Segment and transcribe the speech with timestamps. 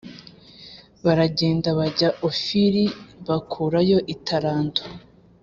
[1.05, 2.83] Baragenda bajya ofiri
[3.27, 4.83] bakurayo italanto